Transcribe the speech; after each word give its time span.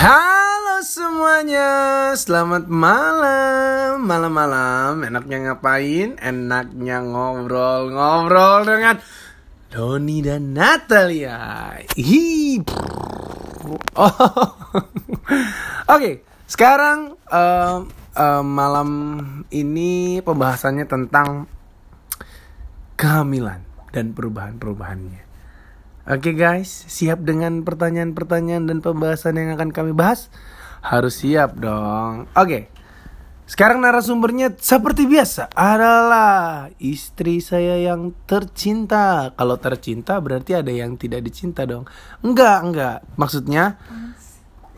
Halo 0.00 0.80
semuanya, 0.80 1.68
selamat 2.16 2.72
malam, 2.72 4.00
malam-malam. 4.00 5.04
Enaknya 5.04 5.52
ngapain? 5.52 6.16
Enaknya 6.16 7.04
ngobrol-ngobrol 7.04 8.64
dengan 8.64 8.96
Doni 9.68 10.24
dan 10.24 10.56
Natalia. 10.56 11.76
Hi. 11.84 12.64
Oh. 14.00 14.48
Oke, 15.92 16.24
sekarang 16.48 17.20
em, 17.28 17.92
em, 18.16 18.44
malam 18.48 18.88
ini 19.52 20.24
pembahasannya 20.24 20.88
tentang 20.88 21.44
kehamilan 22.96 23.68
dan 23.92 24.16
perubahan-perubahannya. 24.16 25.29
Oke 26.10 26.34
guys, 26.34 26.66
siap 26.90 27.22
dengan 27.22 27.62
pertanyaan-pertanyaan 27.62 28.66
dan 28.66 28.82
pembahasan 28.82 29.38
yang 29.38 29.54
akan 29.54 29.70
kami 29.70 29.94
bahas? 29.94 30.26
Harus 30.82 31.22
siap 31.22 31.54
dong. 31.54 32.26
Oke. 32.34 32.66
Sekarang 33.46 33.78
narasumbernya 33.78 34.58
seperti 34.58 35.06
biasa 35.06 35.54
adalah 35.54 36.66
istri 36.82 37.38
saya 37.38 37.78
yang 37.78 38.10
tercinta. 38.26 39.30
Kalau 39.38 39.54
tercinta 39.62 40.18
berarti 40.18 40.58
ada 40.58 40.74
yang 40.74 40.98
tidak 40.98 41.22
dicinta 41.22 41.62
dong. 41.62 41.86
Enggak, 42.26 42.58
enggak. 42.58 42.98
Maksudnya 43.14 43.78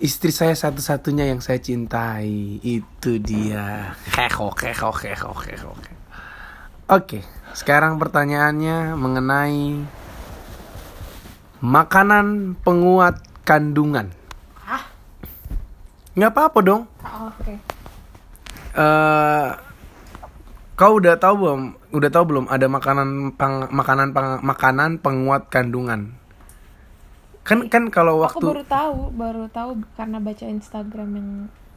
istri 0.05 0.37
saya 0.37 0.53
satu-satunya 0.53 1.33
yang 1.33 1.41
saya 1.41 1.65
cintai. 1.65 2.61
Itu 2.61 3.17
dia. 3.25 3.97
Heho, 4.21 4.53
heho, 4.53 4.91
heho, 5.01 5.33
heho. 5.49 5.73
Oke, 6.93 7.25
sekarang 7.57 7.97
pertanyaannya 7.97 9.01
mengenai 9.01 9.81
Makanan 11.63 12.59
penguat 12.67 13.23
kandungan. 13.47 14.11
Ah, 14.59 14.83
Nggak 16.13 16.35
apa-apa 16.35 16.59
dong. 16.61 16.83
oh, 17.01 17.31
oke. 17.31 17.55
eh 18.73 19.49
kau 20.75 20.99
udah 20.99 21.15
tahu 21.15 21.35
belum? 21.39 21.61
Udah 21.93 22.11
tahu 22.11 22.25
belum 22.27 22.45
ada 22.49 22.67
makanan 22.67 23.39
pang- 23.39 23.71
makanan 23.71 24.11
pang- 24.11 24.43
makanan 24.43 24.91
penguat 24.99 25.47
kandungan? 25.49 26.19
Kan 27.43 27.71
kan 27.71 27.95
kalau 27.95 28.19
Aku 28.19 28.43
waktu 28.43 28.47
baru 28.49 28.65
tahu, 28.67 28.99
baru 29.13 29.45
tahu 29.47 29.71
karena 29.95 30.19
baca 30.19 30.43
Instagram 30.43 31.09
yang 31.15 31.31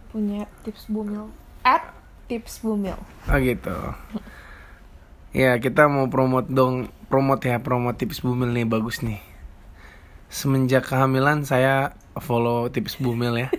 punya 0.10 0.50
tips 0.66 0.90
bumil. 0.90 1.30
At 1.62 1.94
tips 2.26 2.58
bumil. 2.60 2.98
oh 3.30 3.38
gitu. 3.38 3.76
Ya 5.30 5.60
kita 5.60 5.86
mau 5.86 6.08
promote 6.08 6.50
dong, 6.50 6.90
promote 7.06 7.46
ya, 7.46 7.60
promote 7.60 8.00
tips 8.00 8.24
bumil 8.24 8.50
nih 8.50 8.66
bagus 8.66 9.06
nih. 9.06 9.22
Semenjak 10.36 10.92
kehamilan 10.92 11.48
saya 11.48 11.96
follow 12.20 12.68
tips 12.68 13.00
bumil 13.00 13.40
ya. 13.40 13.50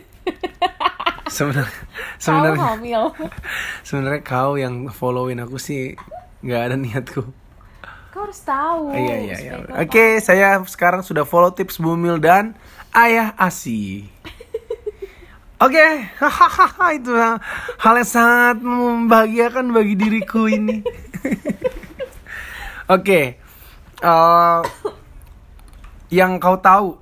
Sebenarnya 1.32 1.72
sebenarnya 2.20 2.76
hamil. 2.76 3.02
sebenarnya 3.88 4.20
kau 4.20 4.60
yang 4.60 4.92
followin 4.92 5.40
aku 5.40 5.56
sih 5.56 5.96
nggak 6.44 6.60
ada 6.60 6.76
niatku. 6.76 7.24
Kau 8.12 8.20
harus 8.28 8.40
tahu. 8.44 8.92
Iya 8.92 9.16
iya 9.24 9.36
iya. 9.40 9.54
Oke, 9.80 10.20
saya 10.20 10.60
sekarang 10.68 11.00
sudah 11.00 11.24
follow 11.24 11.48
tips 11.48 11.80
Bumil 11.80 12.20
dan 12.20 12.52
Ayah 12.92 13.32
Asi. 13.40 14.04
Oke, 15.64 15.80
hahaha 16.20 16.92
itu 16.92 17.16
hal 17.80 17.94
yang 17.96 18.04
sangat 18.04 18.60
membahagiakan 18.60 19.72
bagi 19.72 19.96
diriku 19.96 20.44
ini. 20.52 20.84
Oke, 22.92 23.40
eh, 24.04 24.58
yang 26.12 26.38
kau 26.38 26.56
tahu, 26.58 26.98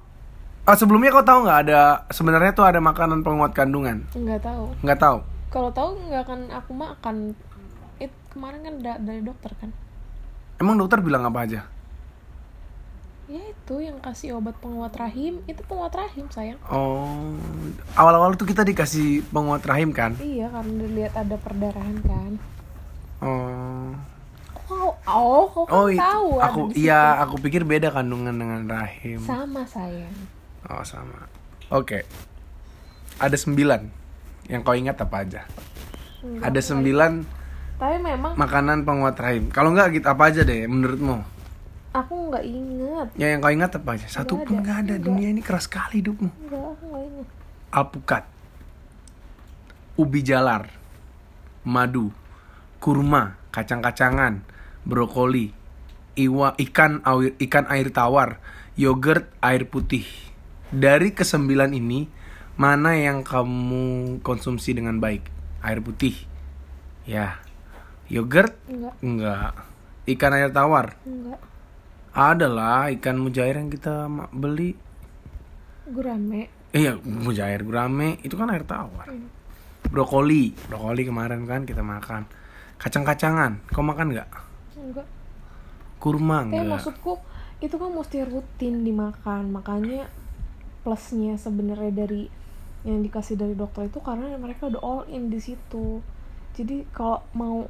oh, 0.65 0.77
sebelumnya 0.77 1.13
kau 1.13 1.27
tahu 1.27 1.45
nggak 1.45 1.61
ada 1.69 2.09
sebenarnya 2.09 2.53
tuh 2.57 2.65
ada 2.65 2.81
makanan 2.81 3.21
penguat 3.21 3.53
kandungan? 3.53 4.05
Nggak 4.17 4.41
tahu. 4.45 4.65
Nggak 4.81 4.99
tahu. 5.01 5.19
Kalau 5.53 5.71
tahu 5.71 5.89
nggak 6.09 6.23
akan 6.25 6.41
aku 6.51 6.71
makan. 6.73 7.17
It 8.01 8.11
kemarin 8.33 8.61
kan 8.65 8.75
da- 8.81 9.01
dari 9.01 9.21
dokter 9.21 9.53
kan. 9.61 9.71
Emang 10.59 10.81
dokter 10.81 10.99
bilang 11.05 11.27
apa 11.29 11.47
aja? 11.47 11.61
Ya 13.25 13.41
itu 13.41 13.75
yang 13.81 13.97
kasih 14.05 14.37
obat 14.37 14.53
penguat 14.61 14.93
rahim, 15.01 15.41
itu 15.49 15.65
penguat 15.65 15.97
rahim 15.97 16.29
sayang. 16.29 16.61
Oh, 16.69 17.33
awal-awal 17.97 18.37
tuh 18.37 18.45
kita 18.45 18.61
dikasih 18.69 19.25
penguat 19.33 19.65
rahim 19.65 19.97
kan? 19.97 20.13
Iya 20.21 20.53
karena 20.53 20.73
dilihat 20.85 21.15
ada 21.17 21.37
perdarahan 21.41 21.99
kan. 22.05 22.33
Oh. 23.25 23.94
Oh, 25.05 25.45
oh, 25.53 25.65
kan 25.69 25.73
Oh, 25.77 25.89
tahu 25.93 26.29
aku 26.41 26.61
iya, 26.73 27.21
aku 27.21 27.37
pikir 27.37 27.69
beda 27.69 27.93
kandungan 27.93 28.33
dengan 28.33 28.65
rahim. 28.65 29.21
Sama 29.21 29.61
sayang. 29.69 30.17
Oh, 30.65 30.81
sama. 30.81 31.29
Oke. 31.69 32.09
Ada 33.21 33.37
sembilan. 33.37 33.85
Yang 34.49 34.61
kau 34.65 34.77
ingat 34.77 34.97
apa 35.05 35.17
aja? 35.21 35.43
Enggak. 36.25 36.45
Ada 36.49 36.61
sembilan 36.61 37.13
Tapi 37.75 37.97
memang 38.01 38.33
makanan 38.39 38.89
penguat 38.89 39.17
rahim. 39.21 39.53
Kalau 39.53 39.77
enggak 39.77 39.93
gitu 39.93 40.09
apa 40.09 40.23
aja 40.33 40.41
deh 40.41 40.65
menurutmu? 40.65 41.35
aku 41.95 42.27
nggak 42.27 42.43
inget. 42.43 43.09
Ya 43.15 43.31
yang 43.31 43.39
kau 43.39 43.55
ingat 43.55 43.71
apa 43.79 43.95
aja? 43.95 44.07
Satu 44.11 44.35
Nggak 44.35 44.47
pun 44.51 44.55
ada. 44.55 44.61
enggak 44.61 44.79
ada. 44.83 44.95
Nggak. 44.99 45.05
Dunia 45.07 45.29
ini 45.31 45.41
keras 45.47 45.65
sekali 45.71 46.03
hidupmu. 46.03 46.27
Enggak, 46.27 46.65
aku 46.75 46.85
nggak 46.91 47.05
inget. 47.07 47.29
Alpukat. 47.71 48.25
Ubi 49.95 50.21
jalar. 50.27 50.65
Madu. 51.63 52.11
Kurma, 52.83 53.41
kacang-kacangan, 53.49 54.45
brokoli, 54.85 55.51
iwa, 56.15 56.55
ikan 56.61 57.01
air, 57.03 57.33
ikan 57.41 57.67
air 57.73 57.89
tawar, 57.91 58.39
yogurt 58.77 59.27
air 59.41 59.67
putih. 59.67 60.05
Dari 60.71 61.13
kesembilan 61.17 61.73
ini, 61.75 62.07
mana 62.61 62.95
yang 62.95 63.27
kamu 63.27 64.19
konsumsi 64.23 64.77
dengan 64.77 65.01
baik? 65.03 65.27
Air 65.65 65.81
putih. 65.81 66.15
Ya. 67.09 67.41
Yogurt? 68.13 68.53
Enggak, 68.69 68.95
Enggak. 69.01 69.53
Ikan 70.05 70.33
air 70.37 70.53
tawar? 70.53 71.01
enggak. 71.09 71.41
Adalah 72.15 72.93
ikan 72.95 73.19
mujair 73.19 73.59
yang 73.59 73.73
kita 73.73 74.07
beli. 74.31 74.77
Gurame. 75.89 76.47
Iya, 76.71 76.99
mujair 77.03 77.65
gurame 77.67 78.23
itu 78.23 78.39
kan 78.39 78.53
air 78.55 78.63
tawar. 78.63 79.11
Brokoli, 79.91 80.55
brokoli 80.67 81.03
kemarin 81.07 81.43
kan 81.47 81.67
kita 81.67 81.83
makan. 81.83 82.27
Kacang-kacangan, 82.79 83.67
kau 83.71 83.83
makan 83.83 84.15
nggak? 84.15 84.31
Enggak. 84.85 85.09
Kurma 85.97 86.45
enggak? 86.45 86.69
maksudku 86.69 87.17
itu 87.65 87.75
kan 87.81 87.91
mesti 87.91 88.19
rutin 88.29 88.85
dimakan. 88.85 89.49
Makanya 89.49 90.07
plusnya 90.85 91.41
sebenarnya 91.41 91.93
dari 91.95 92.29
yang 92.85 93.01
dikasih 93.01 93.41
dari 93.41 93.57
dokter 93.57 93.89
itu 93.89 93.97
karena 94.05 94.37
mereka 94.37 94.69
udah 94.69 94.83
all 94.85 95.03
in 95.09 95.33
di 95.33 95.41
situ. 95.41 96.05
Jadi 96.53 96.85
kalau 96.93 97.25
mau 97.33 97.65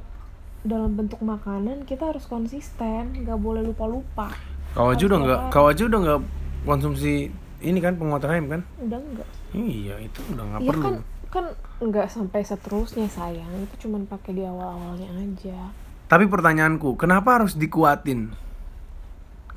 dalam 0.65 0.97
bentuk 0.99 1.23
makanan 1.23 1.87
kita 1.87 2.11
harus 2.11 2.27
konsisten, 2.27 3.23
nggak 3.23 3.39
boleh 3.39 3.63
lupa-lupa. 3.63 4.35
Kau 4.75 4.91
aja 4.91 5.07
udah 5.07 5.19
nggak, 5.23 5.39
kau 5.55 5.71
aja 5.71 5.87
udah 5.87 5.99
nggak 6.03 6.21
konsumsi 6.67 7.31
ini 7.63 7.79
kan 7.79 7.95
penguat 7.95 8.27
rahim 8.27 8.51
kan? 8.51 8.61
Udah 8.83 8.99
enggak. 8.99 9.29
Iya, 9.55 9.95
itu 10.03 10.19
udah 10.35 10.43
nggak 10.43 10.61
Iya 10.61 10.69
perlu. 10.69 10.83
kan 10.83 10.95
kan 11.31 11.45
nggak 11.83 12.07
sampai 12.07 12.47
seterusnya 12.47 13.07
sayang 13.11 13.51
itu 13.59 13.87
cuman 13.87 14.07
pakai 14.07 14.31
di 14.39 14.43
awal-awalnya 14.47 15.11
aja 15.19 15.67
Tapi 16.05 16.29
pertanyaanku, 16.29 16.93
kenapa 16.97 17.41
harus 17.41 17.57
dikuatin 17.57 18.29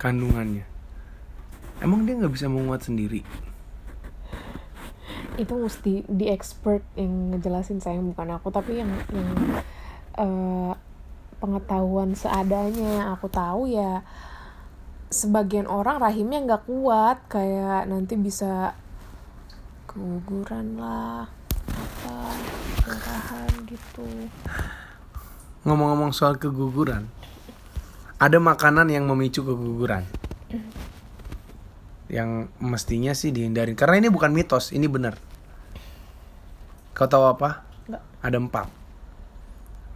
kandungannya? 0.01 0.65
Emang 1.79 2.09
dia 2.09 2.17
nggak 2.17 2.35
bisa 2.35 2.49
menguat 2.49 2.83
sendiri? 2.83 3.23
itu 5.39 5.55
mesti 5.55 6.03
di 6.11 6.27
expert 6.27 6.83
yang 6.99 7.31
ngejelasin 7.33 7.79
sayang 7.79 8.11
bukan 8.11 8.35
aku 8.35 8.51
tapi 8.51 8.83
yang 8.83 8.91
yang 9.15 9.31
eh, 10.19 10.73
pengetahuan 11.39 12.19
seadanya 12.19 12.89
yang 12.99 13.09
aku 13.15 13.31
tahu 13.31 13.71
ya 13.71 14.03
sebagian 15.09 15.71
orang 15.71 16.03
rahimnya 16.03 16.43
nggak 16.43 16.67
kuat 16.67 17.23
kayak 17.31 17.87
nanti 17.87 18.19
bisa 18.19 18.75
keguguran 19.87 20.77
lah 20.77 21.31
apa 21.71 22.17
kemarahan 22.83 23.51
gitu 23.71 24.07
Ngomong-ngomong 25.69 26.17
soal 26.17 26.41
keguguran, 26.41 27.05
ada 28.17 28.41
makanan 28.41 28.89
yang 28.89 29.05
memicu 29.05 29.45
keguguran. 29.45 30.09
Yang 32.09 32.49
mestinya 32.57 33.13
sih 33.13 33.37
dihindari. 33.37 33.77
Karena 33.77 34.01
ini 34.01 34.09
bukan 34.09 34.33
mitos, 34.33 34.73
ini 34.73 34.89
benar. 34.89 35.21
Kau 36.97 37.05
tahu 37.05 37.29
apa? 37.29 37.69
nggak 37.85 38.03
Ada 38.25 38.37
empat. 38.41 38.69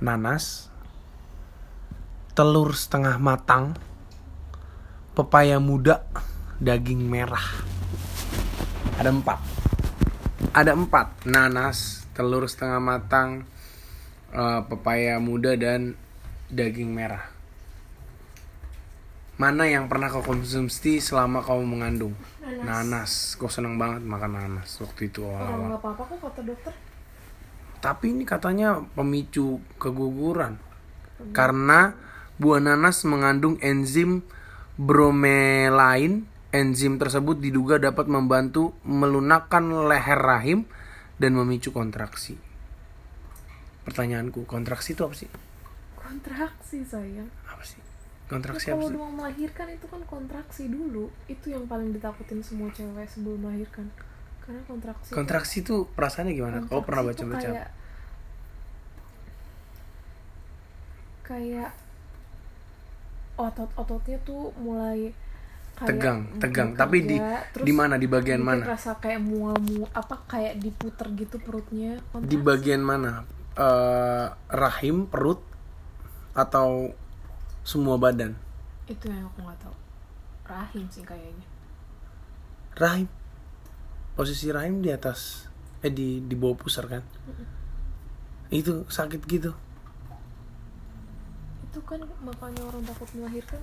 Nanas, 0.05 0.69
telur 2.37 2.77
setengah 2.77 3.17
matang, 3.17 3.73
pepaya 5.17 5.57
muda, 5.57 6.05
daging 6.61 7.09
merah. 7.09 7.49
Ada 9.01 9.09
empat. 9.09 9.41
Ada 10.53 10.77
empat. 10.77 11.25
Nanas, 11.25 12.05
telur 12.13 12.45
setengah 12.45 12.77
matang, 12.77 13.49
eh, 14.33 14.61
pepaya 14.67 15.21
muda 15.21 15.55
dan 15.55 15.95
daging 16.53 16.93
merah. 16.93 17.33
Mana 19.41 19.67
yang 19.67 19.89
pernah 19.89 20.13
kau 20.13 20.23
konsumsi 20.23 21.01
selama 21.01 21.41
kau 21.41 21.65
mengandung? 21.65 22.13
Nanas. 22.39 22.63
Nanas. 22.63 23.13
Kau 23.41 23.49
seneng 23.49 23.81
banget 23.81 24.05
makan 24.05 24.39
nanas 24.39 24.71
waktu 24.79 25.09
itu 25.09 25.25
awal-awal. 25.25 25.73
nggak 25.73 25.81
apa-apa 25.83 26.03
kok 26.07 26.19
kata 26.21 26.41
dokter. 26.45 26.75
Tapi 27.83 28.07
ini 28.15 28.23
katanya 28.23 28.79
pemicu 28.95 29.59
keguguran. 29.81 30.61
Karena 31.35 31.97
buah 32.39 32.63
nanas 32.63 33.03
mengandung 33.03 33.59
enzim 33.59 34.23
bromelain. 34.79 36.29
Enzim 36.53 37.01
tersebut 37.01 37.41
diduga 37.41 37.81
dapat 37.81 38.13
membantu 38.13 38.77
melunakkan 38.85 39.89
leher 39.89 40.21
rahim 40.21 40.69
dan 41.17 41.33
memicu 41.33 41.73
kontraksi. 41.73 42.52
Pertanyaanku, 43.83 44.47
kontraksi 44.47 44.95
itu 44.95 45.03
apa 45.03 45.15
sih? 45.15 45.31
Kontraksi 45.95 46.83
sayang. 46.83 47.27
Apa 47.45 47.63
sih? 47.63 47.79
Ya, 47.79 48.31
Kontraksi 48.31 48.67
apa 48.71 48.79
kalau 48.79 48.89
sih? 48.89 48.97
mau 48.97 49.11
melahirkan 49.13 49.67
itu 49.69 49.87
kan 49.91 50.01
kontraksi 50.07 50.65
dulu. 50.67 51.11
Itu 51.27 51.51
yang 51.51 51.67
paling 51.67 51.93
ditakutin 51.93 52.41
semua 52.41 52.71
cewek 52.71 53.05
sebelum 53.07 53.43
melahirkan. 53.43 53.91
Karena 54.41 54.63
kontraksi. 54.65 55.11
Kontraksi 55.13 55.57
itu 55.61 55.87
perasaannya 55.93 56.33
gimana? 56.33 56.57
Kau 56.65 56.81
pernah 56.81 57.07
itu 57.07 57.23
baca-baca? 57.23 57.43
Kayak, 57.43 57.69
kayak 61.23 61.71
otot-ototnya 63.35 64.19
tuh 64.23 64.53
mulai 64.59 65.15
kayak 65.75 65.89
Tegang, 65.89 66.19
bikin 66.29 66.41
tegang. 66.41 66.69
Tapi 66.77 66.97
di 67.03 67.17
di 67.63 67.73
mana? 67.73 67.95
Di 67.97 68.07
bagian 68.07 68.43
mana? 68.45 68.63
rasa 68.67 68.97
kayak 68.99 69.23
mual 69.23 69.57
mual 69.59 69.89
apa 69.93 70.21
kayak 70.29 70.61
diputer 70.61 71.07
gitu 71.17 71.37
perutnya 71.41 71.97
Di 71.99 72.05
kontraksi. 72.13 72.37
bagian 72.43 72.83
mana? 72.85 73.25
Eh, 73.53 74.27
rahim, 74.49 75.05
perut, 75.05 75.41
atau 76.33 76.97
semua 77.63 78.01
badan? 78.01 78.35
itu 78.91 79.07
yang 79.09 79.25
aku 79.31 79.47
nggak 79.47 79.59
tahu 79.63 79.77
rahim 80.43 80.85
sih 80.91 81.07
kayaknya 81.07 81.47
Rahim. 82.73 83.05
Posisi 84.17 84.49
rahim 84.49 84.81
di 84.81 84.89
atas, 84.89 85.45
eh 85.85 85.93
di 85.93 86.25
di 86.25 86.33
bawah 86.33 86.57
pusar 86.57 86.89
kan? 86.89 87.05
Itu 88.49 88.89
sakit 88.89 89.21
gitu. 89.29 89.53
itu 91.69 91.81
kan 91.89 92.01
makanya 92.25 92.65
orang 92.69 92.85
takut 92.85 93.09
melahirkan 93.17 93.61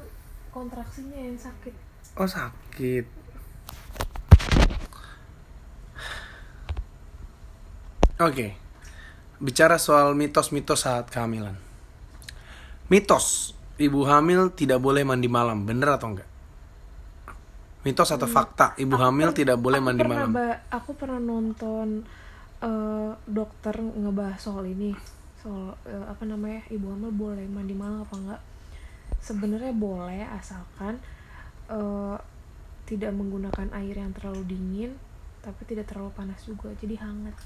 kontraksinya 0.50 1.14
yang 1.14 1.38
sakit 1.38 1.74
Oh 2.18 2.26
sakit. 2.26 3.06
Oke, 8.22 8.58
bicara 9.40 9.80
soal 9.80 10.14
mitos-mitos 10.14 10.84
saat 10.84 11.08
kehamilan. 11.08 11.56
Mitos, 12.92 13.56
ibu 13.80 14.04
hamil 14.04 14.52
tidak 14.52 14.84
boleh 14.84 15.08
mandi 15.08 15.32
malam, 15.32 15.64
bener 15.64 15.96
atau 15.96 16.12
enggak? 16.12 16.30
Mitos 17.88 18.12
atau 18.12 18.28
fakta, 18.28 18.76
ibu 18.76 19.00
hamil 19.00 19.32
tidak 19.32 19.56
boleh 19.56 19.80
aku 19.80 19.88
mandi 19.88 20.04
pernah 20.04 20.16
malam? 20.20 20.32
ba- 20.36 20.62
aku 20.68 20.92
pernah 21.00 21.20
nonton 21.24 22.04
eh, 22.60 23.12
dokter 23.24 23.76
ngebahas 23.80 24.40
soal 24.40 24.68
ini 24.68 24.92
soal 25.40 25.72
eh, 25.88 26.06
apa 26.12 26.28
namanya 26.28 26.60
ibu 26.68 26.92
hamil 26.92 27.16
boleh 27.16 27.48
mandi 27.48 27.72
malam 27.72 28.04
apa 28.04 28.16
enggak 28.20 28.42
sebenarnya 29.24 29.72
boleh 29.72 30.28
asalkan 30.36 31.00
eh, 31.72 32.18
tidak 32.84 33.16
menggunakan 33.16 33.72
air 33.80 33.96
yang 33.96 34.12
terlalu 34.12 34.44
dingin 34.44 34.92
tapi 35.40 35.64
tidak 35.64 35.88
terlalu 35.88 36.12
panas 36.12 36.44
juga 36.44 36.68
jadi 36.84 37.00
hangat 37.00 37.38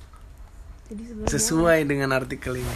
jadi. 0.89 1.01
Sesuai 1.29 1.87
dengan 1.87 2.11
artikel 2.15 2.59
ini. 2.59 2.75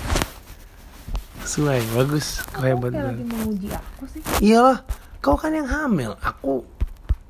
Sesuai, 1.44 1.80
bagus. 1.96 2.44
Kau 2.52 2.64
hebat 2.64 2.92
kayak 2.92 3.04
banget. 3.04 3.16
lagi 3.16 3.26
menguji 3.32 3.70
aku 3.72 4.04
sih 4.12 4.22
Iyalah, 4.44 4.84
kau 5.24 5.40
kan 5.40 5.56
yang 5.56 5.68
hamil. 5.68 6.20
Aku 6.20 6.68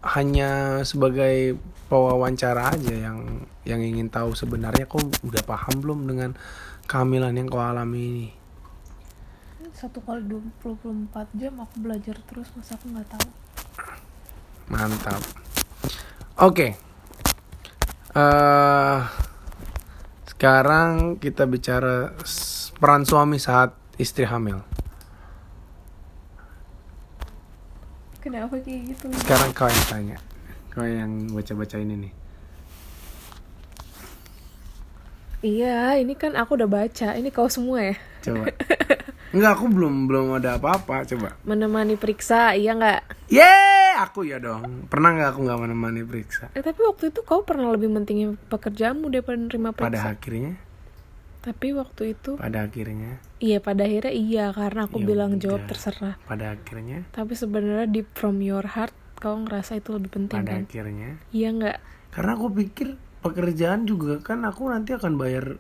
hanya 0.02 0.82
sebagai 0.86 1.58
pewawancara 1.88 2.76
aja 2.76 2.94
yang 2.94 3.48
yang 3.64 3.82
ingin 3.84 4.08
tahu 4.08 4.36
sebenarnya 4.36 4.88
kau 4.88 5.00
udah 5.00 5.44
paham 5.44 5.84
belum 5.84 6.00
dengan 6.08 6.32
kehamilan 6.88 7.36
yang 7.36 7.48
kau 7.48 7.60
alami 7.60 8.02
ini. 8.12 8.28
satu 9.78 10.02
kali 10.02 10.26
24 10.26 11.14
jam 11.38 11.54
aku 11.62 11.86
belajar 11.86 12.18
terus 12.26 12.50
masa 12.58 12.74
aku 12.82 12.90
nggak 12.98 13.14
tahu 13.14 13.30
Mantap. 14.74 15.22
Oke. 16.42 16.76
Eh 18.18 19.00
sekarang 20.38 21.18
kita 21.18 21.50
bicara 21.50 22.14
peran 22.78 23.02
suami 23.10 23.42
saat 23.42 23.74
istri 23.98 24.22
hamil. 24.22 24.62
kenapa 28.22 28.60
kayak 28.62 28.94
gitu 28.94 29.10
Sekarang 29.18 29.50
kau 29.58 29.66
yang 29.66 29.88
tanya. 29.90 30.18
Kau 30.70 30.86
yang 30.86 31.34
baca-baca 31.34 31.82
ini 31.82 31.96
nih. 32.06 32.14
Iya, 35.42 35.98
ini 36.06 36.14
kan 36.14 36.38
aku 36.38 36.54
udah 36.54 36.70
baca. 36.70 37.18
Ini 37.18 37.34
kau 37.34 37.50
semua 37.50 37.82
ya. 37.82 37.96
Coba. 38.22 38.54
Enggak, 39.34 39.52
aku 39.58 39.66
belum 39.74 40.06
belum 40.06 40.38
ada 40.38 40.62
apa-apa. 40.62 41.02
Coba. 41.10 41.34
Menemani 41.50 41.98
periksa, 41.98 42.54
iya 42.54 42.78
nggak? 42.78 43.02
Yeay, 43.34 43.77
aku 44.00 44.22
ya 44.24 44.38
dong. 44.38 44.86
Pernah 44.86 45.10
nggak 45.12 45.30
aku 45.32 45.40
nggak 45.44 45.60
menemani 45.60 46.02
periksa? 46.02 46.50
Eh, 46.52 46.62
tapi 46.62 46.80
waktu 46.82 47.10
itu 47.10 47.20
kau 47.22 47.42
pernah 47.42 47.68
lebih 47.68 47.88
mentingin 47.88 48.38
pekerjaanmu 48.44 49.08
daripada 49.08 49.38
nerima 49.38 49.70
Pada 49.72 49.90
periksa. 49.90 50.10
akhirnya, 50.12 50.54
Tapi 51.38 51.68
waktu 51.72 52.12
itu, 52.12 52.36
pada 52.36 52.60
akhirnya, 52.62 53.24
iya 53.40 53.58
pada 53.58 53.84
akhirnya 53.84 54.12
iya 54.12 54.46
karena 54.52 54.84
aku 54.84 55.00
Ya 55.00 55.06
bilang 55.06 55.32
jawab 55.38 55.64
udah. 55.64 55.70
terserah. 55.70 56.16
pada 56.22 56.46
akhirnya, 56.52 57.08
Tapi 57.10 57.34
sebenarnya 57.34 57.88
di 57.88 58.02
from 58.06 58.40
your 58.40 58.68
heart 58.68 58.92
kau 59.16 59.34
ngerasa 59.34 59.80
itu 59.80 59.90
lebih 59.92 60.12
penting 60.12 60.38
pada 60.38 60.52
kan? 60.54 60.62
akhirnya. 60.64 61.10
Iya 61.32 61.50
nggak? 61.52 61.78
Karena 62.12 62.32
aku 62.34 62.48
pikir 62.52 62.88
pekerjaan 63.20 63.84
juga 63.84 64.20
kan 64.20 64.44
aku 64.44 64.68
nanti 64.68 64.92
akan 64.92 65.16
bayar 65.16 65.56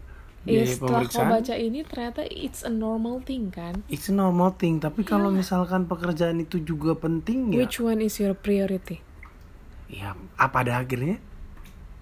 Iya 0.47 0.63
setelah 0.65 1.03
kau 1.03 1.19
pemeriksaan. 1.19 1.29
baca 1.29 1.53
ini 1.53 1.79
ternyata 1.83 2.21
it's 2.25 2.63
a 2.63 2.71
normal 2.71 3.19
thing 3.19 3.51
kan? 3.51 3.83
It's 3.87 4.07
a 4.07 4.15
normal 4.15 4.55
thing. 4.55 4.79
Tapi 4.79 5.03
kalau 5.03 5.27
misalkan 5.29 5.85
pekerjaan 5.85 6.39
itu 6.39 6.57
juga 6.59 6.95
penting 6.95 7.51
ya, 7.51 7.59
Which 7.59 7.77
one 7.77 7.99
is 7.99 8.15
your 8.17 8.31
priority? 8.31 9.03
ya 9.87 10.15
ah, 10.35 10.47
pada 10.47 10.79
akhirnya, 10.79 11.19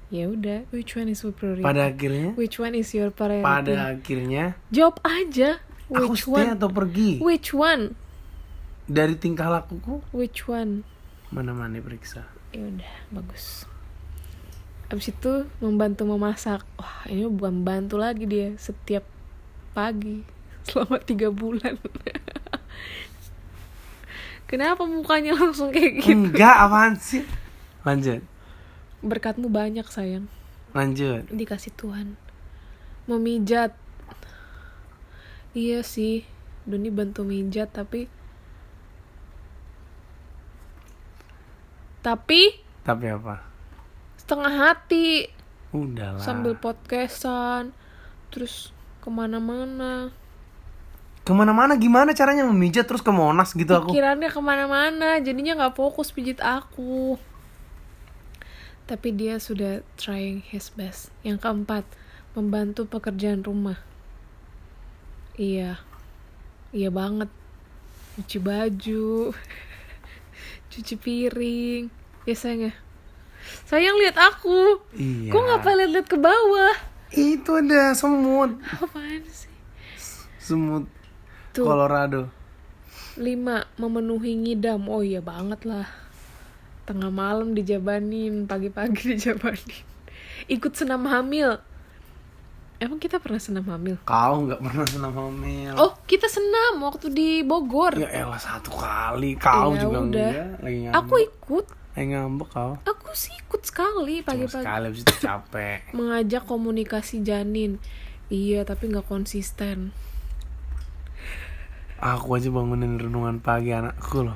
Ya 0.07 0.25
udah, 0.25 0.69
which 0.69 0.93
one 0.93 1.09
is 1.09 1.21
your 1.21 1.33
priority? 1.33 1.61
pada 1.61 1.89
akhirnya, 1.89 2.33
Which 2.33 2.57
one 2.57 2.73
is 2.73 2.89
your 2.91 3.09
priority? 3.09 3.41
pada 3.41 3.73
akhirnya, 3.91 4.53
Jawab 4.69 5.01
aja. 5.01 5.57
aku 5.87 6.13
Which 6.13 6.23
stay 6.23 6.45
one? 6.45 6.49
atau 6.53 6.69
pergi 6.69 7.11
Which 7.19 7.49
one? 7.51 7.83
dari 8.85 9.17
tingkah 9.17 9.49
lakuku 9.49 10.05
Which 10.09 10.45
one? 10.45 10.85
menemani 11.29 11.81
periksa. 11.81 12.29
Ya 12.49 12.61
udah, 12.63 12.93
bagus. 13.11 13.65
Abis 14.85 15.09
itu 15.09 15.49
membantu 15.57 16.05
memasak. 16.05 16.61
Wah, 16.77 17.01
ini 17.09 17.25
bukan 17.25 17.65
bantu 17.65 17.97
lagi 17.97 18.29
dia 18.29 18.53
setiap 18.55 19.01
pagi 19.73 20.21
selama 20.63 21.01
tiga 21.01 21.33
bulan. 21.33 21.75
Kenapa 24.45 24.85
mukanya 24.85 25.33
langsung 25.33 25.73
kayak 25.73 26.05
gitu? 26.05 26.13
Enggak, 26.29 26.53
apaan 26.53 26.93
sih? 26.95 27.25
Lanjut, 27.81 28.21
Berkatmu 29.01 29.49
banyak 29.49 29.85
sayang, 29.85 30.25
lanjut. 30.73 31.29
dikasih 31.29 31.73
Tuhan. 31.77 32.17
Memijat. 33.05 33.77
Iya 35.53 35.85
sih, 35.85 36.25
Doni 36.65 36.89
bantu 36.89 37.21
mijat 37.21 37.69
tapi 37.69 38.09
tapi 42.01 42.61
Tapi 42.81 43.05
apa? 43.09 43.41
Setengah 44.25 44.53
hati. 44.57 45.29
Udahlah. 45.69 46.17
sambil 46.17 46.57
podcastan. 46.57 47.69
Terus 48.33 48.73
ke 49.05 49.09
mana-mana. 49.13 50.09
Ke 51.21 51.29
mana-mana 51.29 51.77
gimana 51.77 52.17
caranya? 52.17 52.41
Memijat 52.49 52.89
terus 52.89 53.05
ke 53.05 53.13
Monas 53.13 53.53
gitu 53.53 53.69
aku? 53.69 53.93
pikirannya 53.93 54.33
ke 54.33 54.41
mana-mana. 54.41 55.21
Jadinya 55.21 55.53
nggak 55.61 55.77
fokus 55.77 56.09
pijit 56.09 56.41
aku. 56.41 57.21
Tapi 58.89 59.13
dia 59.13 59.37
sudah 59.37 59.85
trying 59.93 60.41
his 60.49 60.73
best. 60.73 61.13
Yang 61.21 61.45
keempat 61.45 61.85
membantu 62.33 62.89
pekerjaan 62.89 63.45
rumah. 63.45 63.77
Iya. 65.37 65.77
Iya 66.73 66.89
banget. 66.89 67.29
Cuci 68.17 68.37
baju. 68.41 69.33
Cuci 70.73 70.95
piring. 70.97 71.83
Ya 72.25 72.35
sayang 73.63 73.95
ya 73.95 74.01
lihat 74.03 74.17
aku 74.19 74.83
Iya. 74.93 75.31
kok 75.31 75.41
ngapain 75.41 75.75
lihat-lihat 75.79 76.07
ke 76.07 76.17
bawah 76.17 76.75
Itu 77.09 77.51
ada 77.55 77.91
semut, 77.91 78.59
apaan 78.61 79.23
sih 79.25 79.51
semut 80.35 80.83
tuh 81.49 81.63
Colorado. 81.63 82.27
Lima, 83.15 83.63
memenuhi 83.75 84.35
ngidam. 84.35 84.91
Oh 84.91 84.99
iya 84.99 85.23
banget 85.23 85.63
lah. 85.63 85.87
Tengah 86.83 87.07
malam 87.07 87.55
dijabanin, 87.55 88.43
pagi-pagi 88.43 89.07
dijabanin. 89.15 89.79
Ikut 90.45 90.75
senam 90.75 91.07
hamil. 91.07 91.55
Emang 92.75 92.99
kita 92.99 93.23
pernah 93.23 93.39
senam 93.39 93.63
hamil? 93.65 93.95
Kau 94.03 94.43
nggak 94.43 94.59
pernah 94.59 94.83
senam 94.83 95.13
hamil. 95.15 95.71
Oh, 95.79 95.95
kita 96.03 96.27
senam 96.27 96.83
waktu 96.83 97.07
di 97.07 97.39
Bogor. 97.39 97.95
Ya 97.95 98.11
elah 98.11 98.35
satu 98.35 98.75
kali. 98.75 99.39
Kau 99.39 99.71
Ya 99.71 99.87
juga 99.87 99.97
udah. 100.03 100.03
enggak. 100.03 100.47
Lagi. 100.59 100.79
Aku 100.91 101.13
ikut. 101.17 101.65
Lagi 101.95 102.11
ngambek 102.11 102.49
kau. 102.51 102.75
Aku 102.83 103.09
sih 103.15 103.31
ikut 103.33 103.63
sekali 103.63 104.19
pagi-pagi. 104.19 104.67
sekali 104.67 104.83
habis 104.91 105.01
itu 105.01 105.15
capek. 105.23 105.79
Mengajak 105.97 106.43
komunikasi 106.43 107.23
janin. 107.23 107.79
Iya, 108.27 108.67
tapi 108.67 108.91
nggak 108.91 109.07
konsisten. 109.07 109.95
Aku 111.95 112.35
aja 112.35 112.51
bangunin 112.51 112.99
renungan 112.99 113.39
pagi 113.39 113.71
anakku 113.71 114.27
loh. 114.27 114.35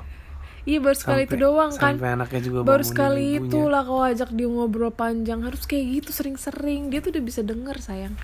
Iya, 0.64 0.80
baru 0.80 0.96
sekali 0.96 1.22
itu 1.24 1.36
Sampai- 1.36 1.44
doang 1.44 1.72
kan. 1.76 1.94
Sampai 1.96 2.08
anaknya 2.12 2.40
juga 2.40 2.58
Baru 2.64 2.84
sekali 2.84 3.36
ibunya. 3.36 3.48
itu 3.48 3.60
lah 3.68 3.82
kau 3.84 4.00
ajak 4.00 4.30
dia 4.32 4.48
ngobrol 4.48 4.92
panjang. 4.92 5.44
Harus 5.44 5.68
kayak 5.68 6.00
gitu 6.00 6.10
sering-sering. 6.12 6.88
Dia 6.88 7.04
tuh 7.04 7.12
udah 7.12 7.24
bisa 7.24 7.40
denger 7.40 7.76
sayang. 7.80 8.16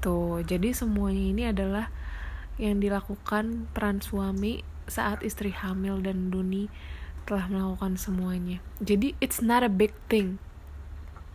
Tuh, 0.00 0.40
jadi 0.40 0.72
semuanya 0.72 1.20
ini 1.20 1.42
adalah 1.44 1.92
yang 2.56 2.80
dilakukan 2.80 3.68
peran 3.72 4.00
suami 4.00 4.60
saat 4.84 5.20
istri 5.20 5.52
hamil 5.52 6.00
dan 6.00 6.32
Duni 6.32 6.68
telah 7.30 7.46
melakukan 7.46 7.94
semuanya. 7.94 8.58
Jadi 8.82 9.14
it's 9.22 9.38
not 9.38 9.62
a 9.62 9.70
big 9.70 9.94
thing. 10.10 10.42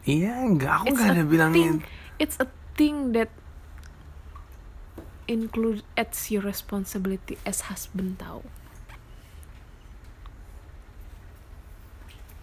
Iya, 0.04 0.44
enggak. 0.44 0.84
Aku 0.84 0.92
nggak 0.92 1.16
ada 1.16 1.24
bilangin. 1.24 1.56
thing. 1.56 1.76
It's 2.20 2.36
a 2.36 2.52
thing 2.76 3.16
that 3.16 3.32
include 5.32 5.88
as 5.96 6.28
your 6.28 6.44
responsibility 6.44 7.40
as 7.48 7.72
husband 7.72 8.20
tahu. 8.20 8.44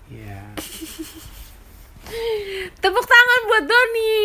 Iya. 0.09 0.57
Tepuk 2.81 3.05
tangan 3.05 3.41
buat 3.53 3.65
Doni. 3.69 4.17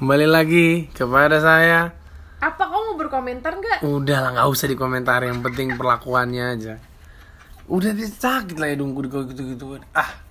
Kembali 0.00 0.26
lagi 0.26 0.88
kepada 0.96 1.44
saya. 1.44 2.07
Berkomentar 3.18 3.52
nggak? 3.58 3.78
Udah 3.82 4.18
lah, 4.22 4.30
nggak 4.38 4.46
usah 4.46 4.66
dikomentari. 4.70 5.26
Yang 5.26 5.42
penting 5.50 5.68
perlakuannya 5.74 6.44
aja. 6.54 6.74
Udah 7.66 7.90
sakit 7.98 8.54
lah 8.54 8.70
hidungku 8.70 9.02
gitu-gitu. 9.02 9.82
Ah, 9.90 10.22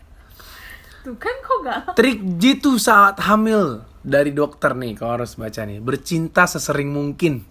Tuh 1.03 1.19
kan 1.19 1.35
kau 1.43 1.59
galak. 1.67 1.99
trik 1.99 2.23
jitu 2.39 2.79
saat 2.79 3.19
hamil 3.19 3.83
dari 4.07 4.31
dokter 4.31 4.71
nih. 4.71 4.95
Kau 4.95 5.11
harus 5.11 5.35
baca 5.35 5.67
nih. 5.67 5.83
Bercinta 5.83 6.47
sesering 6.47 6.87
mungkin. 6.87 7.43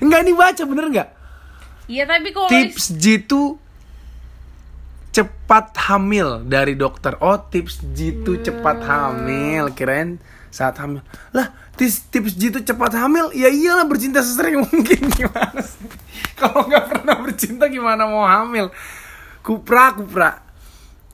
Enggak 0.00 0.20
ini 0.24 0.32
baca 0.32 0.62
bener 0.64 0.84
nggak? 0.88 1.08
Iya 1.92 2.08
tapi 2.08 2.32
kau 2.32 2.48
Tips 2.48 2.88
jitu 2.96 3.60
cepat 5.12 5.76
hamil 5.76 6.40
dari 6.48 6.72
dokter. 6.72 7.20
Oh 7.20 7.36
tips 7.36 7.84
jitu 7.92 8.40
cepat 8.40 8.80
hamil. 8.80 9.76
Kirain 9.76 10.16
saat 10.54 10.78
hamil. 10.78 11.02
Lah 11.34 11.50
tips 11.74 12.06
tips 12.14 12.38
jitu 12.38 12.62
cepat 12.62 12.94
hamil. 12.94 13.34
Ya 13.34 13.50
iyalah 13.50 13.90
bercinta 13.90 14.22
sesering 14.22 14.62
mungkin 14.70 15.10
gimana 15.10 15.58
sih? 15.58 15.90
Kalau 16.38 16.70
nggak 16.70 16.86
pernah 16.86 17.18
bercinta 17.18 17.66
gimana 17.66 18.06
mau 18.06 18.22
hamil? 18.22 18.70
Kupra 19.42 19.98
kupra. 19.98 20.46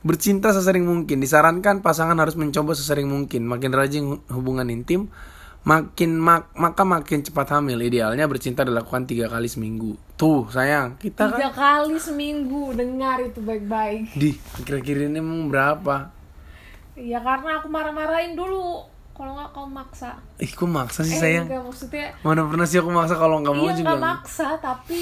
Bercinta 0.05 0.53
sesering 0.53 0.85
mungkin. 0.85 1.17
Disarankan 1.17 1.81
pasangan 1.81 2.17
harus 2.21 2.37
mencoba 2.37 2.77
sesering 2.77 3.09
mungkin. 3.09 3.49
Makin 3.49 3.69
rajin 3.73 4.03
hubungan 4.33 4.65
intim, 4.69 5.09
makin 5.61 6.17
mak- 6.17 6.49
maka 6.57 6.81
makin 6.81 7.21
cepat 7.21 7.53
hamil. 7.57 7.81
Idealnya 7.81 8.25
bercinta 8.25 8.65
dilakukan 8.65 9.05
tiga 9.05 9.29
kali 9.29 9.45
seminggu. 9.45 9.97
Tuh 10.17 10.49
sayang, 10.49 10.97
kita 10.97 11.29
kan 11.29 11.37
tiga 11.37 11.49
kali 11.53 11.97
seminggu 11.97 12.73
dengar 12.73 13.21
itu 13.21 13.41
baik-baik. 13.41 14.13
di 14.13 14.37
kira-kira 14.65 15.05
ini 15.05 15.17
emang 15.17 15.49
berapa? 15.49 16.09
Ya 16.97 17.21
karena 17.21 17.61
aku 17.61 17.69
marah-marahin 17.69 18.33
dulu. 18.33 18.85
Kalau 19.21 19.37
nggak 19.37 19.49
kau 19.53 19.69
maksa. 19.69 20.17
Ih, 20.41 20.49
kok 20.49 20.65
maksa 20.65 21.05
sih 21.05 21.13
Eh 21.13 21.21
sayang? 21.21 21.45
enggak 21.45 21.61
maksudnya. 21.61 22.09
Mana 22.25 22.41
pernah 22.49 22.65
sih 22.65 22.81
aku 22.81 22.89
maksa 22.89 23.13
kalau 23.13 23.37
nggak 23.37 23.53
mau 23.53 23.69
iya 23.69 23.77
juga. 23.77 23.93
nggak 23.93 24.01
maksa 24.01 24.47
tapi 24.57 24.99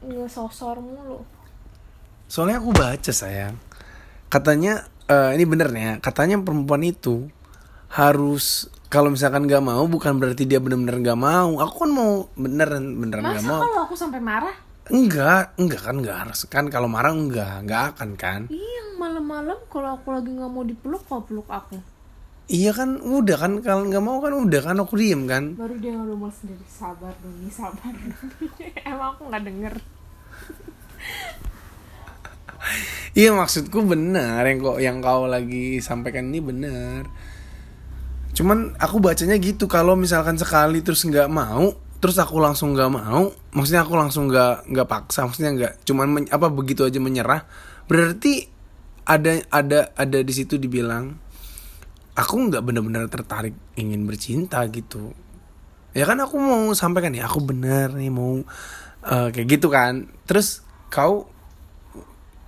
ngesosor 0.00 0.80
mulu. 0.80 1.20
Soalnya 2.24 2.56
aku 2.56 2.72
baca 2.72 3.12
sayang, 3.12 3.60
katanya 4.32 4.88
eh, 5.12 5.36
ini 5.36 5.44
bener 5.44 5.68
nih 5.68 5.82
ya, 5.82 5.94
katanya 6.00 6.40
perempuan 6.40 6.80
itu 6.80 7.28
harus 7.92 8.70
kalau 8.88 9.10
misalkan 9.12 9.44
nggak 9.44 9.60
mau 9.60 9.84
bukan 9.84 10.16
berarti 10.16 10.48
dia 10.48 10.56
bener-bener 10.56 11.04
nggak 11.04 11.20
mau. 11.20 11.60
Aku 11.60 11.84
kan 11.84 11.90
mau 11.92 12.10
beneran 12.32 12.96
beneran 12.96 13.28
nggak 13.28 13.44
Masa 13.44 13.50
mau. 13.50 13.60
kalau 13.60 13.78
aku 13.84 13.94
sampai 13.98 14.24
marah? 14.24 14.56
Enggak, 14.88 15.52
enggak 15.60 15.80
kan 15.84 15.94
enggak 16.00 16.16
harus 16.16 16.40
kan 16.48 16.64
kalau 16.72 16.88
marah 16.88 17.12
enggak, 17.12 17.60
enggak 17.60 17.82
akan 17.92 18.10
kan. 18.16 18.40
Iya, 18.48 18.96
malam-malam 18.96 19.60
kalau 19.68 20.00
aku 20.00 20.16
lagi 20.16 20.32
nggak 20.32 20.48
mau 20.48 20.64
dipeluk, 20.64 21.04
kau 21.04 21.20
peluk 21.20 21.46
aku. 21.46 21.76
Iya 22.50 22.74
kan 22.74 22.98
udah 22.98 23.36
kan 23.38 23.52
kalau 23.62 23.86
nggak 23.86 24.02
mau 24.02 24.18
kan 24.18 24.34
udah 24.34 24.60
kan 24.66 24.76
aku 24.82 24.98
diem 24.98 25.22
kan. 25.30 25.54
Baru 25.54 25.78
dia 25.78 25.94
ngomong 25.94 26.34
sendiri, 26.34 26.66
sabar 26.66 27.14
dong, 27.22 27.46
sabar. 27.46 27.94
Emang 28.90 29.14
aku 29.14 29.30
nggak 29.30 29.42
denger. 29.46 29.74
Iya 33.14 33.30
maksudku 33.38 33.86
benar 33.86 34.42
yang 34.50 34.58
kok 34.58 34.78
yang 34.82 34.98
kau 34.98 35.30
lagi 35.30 35.78
sampaikan 35.78 36.26
ini 36.34 36.42
benar. 36.42 37.06
Cuman 38.34 38.74
aku 38.82 38.98
bacanya 38.98 39.38
gitu 39.38 39.70
kalau 39.70 39.94
misalkan 39.94 40.34
sekali 40.34 40.82
terus 40.82 41.06
nggak 41.06 41.30
mau, 41.30 41.70
terus 42.02 42.18
aku 42.18 42.42
langsung 42.42 42.74
nggak 42.74 42.90
mau, 42.90 43.30
maksudnya 43.54 43.86
aku 43.86 43.94
langsung 43.94 44.26
nggak 44.26 44.66
nggak 44.74 44.88
paksa, 44.90 45.22
maksudnya 45.22 45.50
nggak 45.54 45.72
cuman 45.86 46.06
men- 46.10 46.30
apa 46.34 46.50
begitu 46.50 46.82
aja 46.82 46.98
menyerah, 46.98 47.46
berarti 47.86 48.50
ada 49.06 49.38
ada 49.54 49.94
ada 49.94 50.18
di 50.22 50.32
situ 50.34 50.58
dibilang 50.58 51.29
aku 52.14 52.34
nggak 52.50 52.62
benar-benar 52.64 53.06
tertarik 53.06 53.54
ingin 53.78 54.06
bercinta 54.06 54.62
gitu. 54.70 55.14
Ya 55.90 56.06
kan 56.06 56.18
aku 56.22 56.38
mau 56.38 56.70
sampaikan 56.74 57.10
ya 57.14 57.26
aku 57.26 57.42
bener 57.42 57.90
nih 57.94 58.10
mau 58.10 58.42
eh, 59.06 59.28
kayak 59.34 59.48
gitu 59.58 59.68
kan. 59.70 60.06
Terus 60.26 60.62
kau 60.90 61.26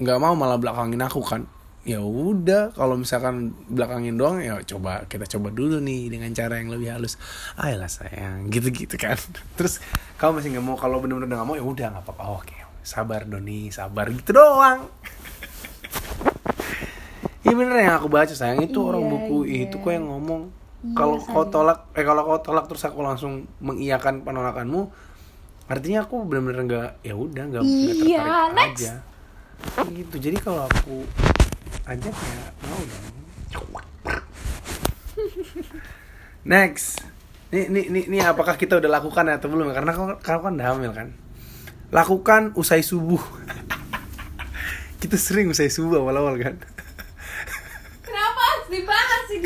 nggak 0.02 0.18
mau 0.18 0.34
malah 0.34 0.58
belakangin 0.58 1.02
aku 1.02 1.22
kan? 1.22 1.46
Ya 1.82 1.98
udah 1.98 2.70
kalau 2.78 2.94
misalkan 2.94 3.58
belakangin 3.66 4.14
doang 4.14 4.38
ya 4.38 4.62
coba 4.62 5.02
kita 5.10 5.26
coba 5.26 5.50
dulu 5.50 5.82
nih 5.82 6.14
dengan 6.14 6.30
cara 6.30 6.62
yang 6.62 6.70
lebih 6.70 6.94
halus. 6.94 7.18
Ayolah 7.58 7.90
sayang 7.90 8.46
gitu 8.54 8.70
gitu 8.70 8.94
kan. 8.94 9.18
Terus 9.58 9.82
kamu 10.18 10.38
masih 10.38 10.48
nggak 10.54 10.64
mau 10.66 10.76
kalau 10.78 11.02
bener-bener 11.02 11.34
nggak 11.34 11.48
mau 11.48 11.58
ya 11.58 11.64
udah 11.66 11.86
nggak 11.98 12.04
apa-apa. 12.06 12.24
Oke 12.38 12.58
sabar 12.82 13.22
Doni 13.30 13.70
sabar 13.70 14.10
gitu 14.10 14.34
doang 14.34 14.90
Iya 17.52 17.60
bener 17.60 17.76
yang 17.78 18.00
aku 18.00 18.08
baca 18.08 18.32
sayang. 18.32 18.64
Itu 18.64 18.80
Iya, 18.80 18.88
orang 18.88 19.04
buku 19.04 19.36
iya. 19.44 19.68
itu 19.68 19.76
kok 19.76 19.92
yang 19.92 20.08
ngomong 20.08 20.48
Iya, 20.48 20.96
kalau 20.96 21.20
kau 21.20 21.44
tolak 21.44 21.92
eh 21.92 22.00
kalau 22.00 22.24
kau 22.24 22.40
tolak 22.40 22.64
terus 22.64 22.80
aku 22.82 23.04
langsung 23.04 23.44
mengiyakan 23.60 24.24
penolakanmu 24.24 24.88
artinya 25.68 26.02
aku 26.02 26.24
bener-bener 26.24 26.64
nggak 26.64 26.88
ya 27.02 27.14
udah 27.14 27.44
nggak 27.46 27.62
Iya, 27.62 27.92
tertarik 27.92 28.56
next. 28.56 28.80
aja 28.82 28.94
gitu. 29.92 30.16
Jadi 30.16 30.36
kalau 30.40 30.64
aku 30.64 31.04
ajak 31.84 32.10
ya 32.10 32.40
mau 32.64 32.80
dong. 32.80 33.04
Next. 36.48 37.04
Nih 37.52 37.68
nih 37.68 37.84
nih 37.86 38.04
nih 38.08 38.20
apakah 38.24 38.56
kita 38.56 38.80
udah 38.80 38.90
lakukan 38.90 39.28
atau 39.28 39.52
belum? 39.52 39.70
Karena 39.70 39.92
kau, 39.92 40.08
kau 40.18 40.40
kan 40.40 40.56
udah 40.56 40.66
hamil 40.72 40.90
kan? 40.90 41.12
Lakukan 41.92 42.56
usai 42.56 42.80
subuh. 42.80 43.20
Kita 45.04 45.14
sering 45.14 45.52
usai 45.52 45.68
subuh 45.68 46.00
awal-awal 46.00 46.40
kan 46.40 46.56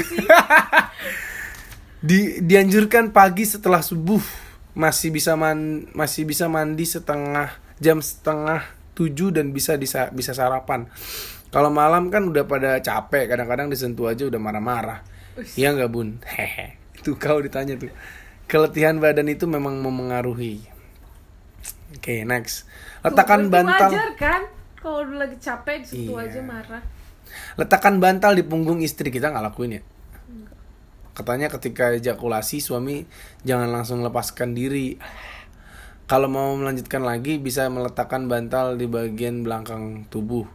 sih. 0.02 0.26
Di 2.08 2.38
dianjurkan 2.44 3.10
pagi 3.10 3.44
setelah 3.48 3.80
subuh. 3.82 4.22
Masih 4.76 5.08
bisa 5.08 5.32
man 5.40 5.88
masih 5.96 6.28
bisa 6.28 6.52
mandi 6.52 6.84
setengah 6.84 7.48
jam 7.80 8.04
setengah 8.04 8.60
tujuh 8.92 9.32
dan 9.32 9.52
bisa 9.52 9.80
bisa 9.80 10.12
bisa 10.12 10.36
sarapan. 10.36 10.84
Kalau 11.48 11.72
malam 11.72 12.12
kan 12.12 12.28
udah 12.28 12.44
pada 12.44 12.76
capek 12.84 13.32
kadang-kadang 13.32 13.72
disentuh 13.72 14.12
aja 14.12 14.28
udah 14.28 14.36
marah-marah. 14.36 15.00
Iya 15.56 15.72
nggak 15.72 15.90
bun? 15.92 16.20
Hehe. 16.28 16.76
Itu 16.92 17.16
kau 17.16 17.40
ditanya 17.40 17.80
tuh. 17.80 17.88
Keletihan 18.46 19.00
badan 19.00 19.32
itu 19.32 19.48
memang 19.48 19.80
memengaruhi. 19.80 20.60
Oke 21.96 22.28
next. 22.28 22.68
Letakkan 23.00 23.48
Tuh, 23.48 23.52
bantal. 23.52 23.90
Wajar 23.90 24.10
kan? 24.20 24.42
Kalau 24.76 25.02
lagi 25.16 25.36
capek 25.40 25.82
di 25.82 25.86
situ 25.88 26.12
Iya. 26.12 26.28
aja 26.30 26.40
marah. 26.44 26.84
Letakkan 27.60 27.98
bantal 28.02 28.34
di 28.34 28.44
punggung 28.46 28.80
istri 28.82 29.08
kita 29.10 29.32
nggak 29.32 29.46
lakuin 29.52 29.78
ya? 29.78 29.82
Katanya 31.16 31.48
ketika 31.48 31.96
ejakulasi 31.96 32.60
suami 32.60 33.08
jangan 33.40 33.72
langsung 33.72 34.04
lepaskan 34.04 34.52
diri. 34.52 35.00
Kalau 36.06 36.28
mau 36.30 36.54
melanjutkan 36.54 37.02
lagi 37.02 37.40
bisa 37.40 37.66
meletakkan 37.72 38.28
bantal 38.28 38.76
di 38.76 38.86
bagian 38.86 39.42
belakang 39.42 40.06
tubuh. 40.12 40.46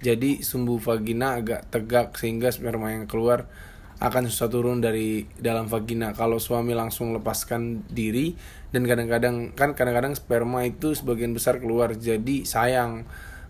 Jadi 0.00 0.40
sumbu 0.40 0.78
vagina 0.78 1.36
agak 1.40 1.68
tegak 1.68 2.14
sehingga 2.14 2.54
sperma 2.54 2.94
yang 2.94 3.10
keluar 3.10 3.50
akan 3.98 4.30
susah 4.30 4.48
turun 4.52 4.78
dari 4.78 5.26
dalam 5.36 5.66
vagina. 5.66 6.14
Kalau 6.14 6.38
suami 6.38 6.78
langsung 6.78 7.10
lepaskan 7.16 7.88
diri 7.90 8.38
dan 8.70 8.86
kadang-kadang 8.86 9.50
kan 9.52 9.74
kadang-kadang 9.74 10.14
sperma 10.14 10.62
itu 10.62 10.94
sebagian 10.94 11.34
besar 11.34 11.58
keluar. 11.58 11.96
Jadi 11.98 12.46
sayang 12.46 13.04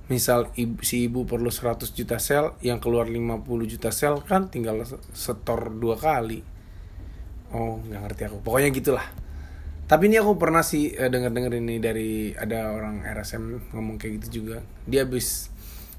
misal 0.04 0.52
ibu, 0.60 0.84
si 0.84 1.08
ibu 1.08 1.24
perlu 1.24 1.48
100 1.48 1.96
juta 1.96 2.20
sel 2.20 2.52
yang 2.60 2.76
keluar 2.76 3.08
50 3.08 3.40
juta 3.64 3.88
sel 3.88 4.20
kan 4.20 4.52
tinggal 4.52 4.84
setor 5.16 5.72
dua 5.72 5.96
kali. 5.96 6.44
Oh 7.56 7.80
nggak 7.80 8.00
ngerti 8.04 8.22
aku. 8.28 8.38
Pokoknya 8.44 8.68
gitulah. 8.74 9.06
Tapi 9.84 10.08
ini 10.08 10.16
aku 10.16 10.40
pernah 10.40 10.64
sih 10.64 10.92
uh, 10.96 11.08
denger-denger 11.08 11.52
ini 11.60 11.76
dari 11.76 12.32
ada 12.32 12.72
orang 12.72 13.04
RSM 13.04 13.72
ngomong 13.72 13.96
kayak 13.96 14.12
gitu 14.20 14.44
juga. 14.44 14.64
Dia 14.84 15.08
habis 15.08 15.48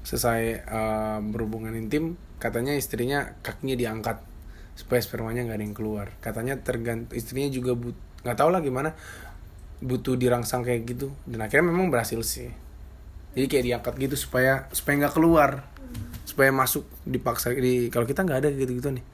selesai 0.06 0.62
uh, 0.70 1.18
berhubungan 1.22 1.74
intim 1.74 2.14
katanya 2.38 2.78
istrinya 2.78 3.34
kakinya 3.42 3.74
diangkat 3.74 4.22
supaya 4.78 5.02
spermanya 5.02 5.50
nggak 5.50 5.58
ada 5.58 5.66
yang 5.66 5.74
keluar. 5.74 6.06
Katanya 6.22 6.54
tergant 6.62 7.10
istrinya 7.10 7.50
juga 7.50 7.74
but 7.74 7.98
nggak 8.22 8.38
tahu 8.38 8.50
lah 8.54 8.62
gimana 8.62 8.94
butuh 9.82 10.14
dirangsang 10.14 10.62
kayak 10.62 10.86
gitu. 10.86 11.10
Dan 11.26 11.42
akhirnya 11.42 11.74
memang 11.74 11.90
berhasil 11.90 12.22
sih 12.22 12.65
jadi 13.36 13.46
kayak 13.52 13.64
diangkat 13.68 13.94
gitu 14.00 14.16
supaya 14.16 14.64
supaya 14.72 15.04
nggak 15.04 15.12
keluar. 15.12 15.60
Supaya 16.24 16.48
masuk 16.48 16.88
dipaksa 17.04 17.52
di 17.52 17.92
kalau 17.92 18.08
kita 18.08 18.24
nggak 18.24 18.40
ada 18.40 18.48
gitu 18.48 18.80
gitu 18.80 18.88
nih. 18.96 19.04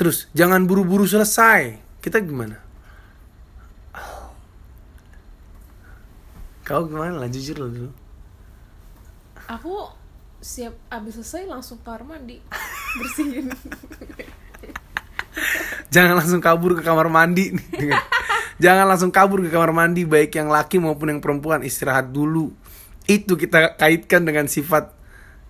Terus 0.00 0.32
jangan 0.32 0.64
buru-buru 0.64 1.04
selesai. 1.04 1.76
Kita 2.00 2.24
gimana? 2.24 2.56
Kau 6.64 6.88
gimana? 6.88 7.20
Lah 7.20 7.28
jujur 7.28 7.60
lo 7.60 7.68
dulu. 7.68 7.92
Aku 9.46 9.92
siap 10.40 10.72
abis 10.88 11.20
selesai 11.20 11.44
langsung 11.44 11.76
kamar 11.84 12.00
mandi. 12.00 12.40
Bersihin. 12.96 13.52
Jangan 15.92 16.16
langsung 16.16 16.40
kabur 16.40 16.80
ke 16.80 16.82
kamar 16.82 17.12
mandi. 17.12 17.52
Jangan 18.64 18.88
langsung 18.88 19.12
kabur 19.12 19.44
ke 19.44 19.52
kamar 19.52 19.76
mandi 19.76 20.08
baik 20.08 20.32
yang 20.32 20.48
laki 20.48 20.80
maupun 20.80 21.12
yang 21.12 21.20
perempuan. 21.20 21.60
Istirahat 21.60 22.08
dulu 22.08 22.64
itu 23.06 23.38
kita 23.38 23.78
kaitkan 23.78 24.26
dengan 24.26 24.50
sifat 24.50 24.90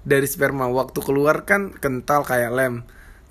dari 0.05 0.29
sperma. 0.29 0.69
Waktu 0.69 1.01
keluar 1.01 1.49
kan 1.49 1.73
kental 1.73 2.23
kayak 2.23 2.53
lem. 2.53 2.75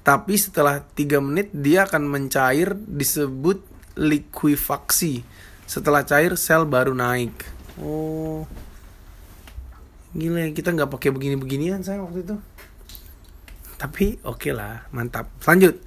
Tapi 0.06 0.38
setelah 0.38 0.86
3 0.86 1.18
menit 1.22 1.50
dia 1.54 1.86
akan 1.90 2.06
mencair 2.10 2.78
disebut 2.78 3.62
likuifaksi. 3.98 5.26
Setelah 5.66 6.06
cair 6.06 6.38
sel 6.38 6.66
baru 6.70 6.94
naik. 6.94 7.34
Oh. 7.82 8.46
Gila 10.14 10.46
ya, 10.46 10.50
kita 10.54 10.72
nggak 10.74 10.94
pakai 10.94 11.10
begini-beginian 11.10 11.82
saya 11.82 12.02
waktu 12.06 12.22
itu. 12.22 12.36
Tapi 13.76 14.22
oke 14.22 14.46
okay 14.46 14.54
lah 14.54 14.86
mantap. 14.94 15.30
Lanjut. 15.46 15.82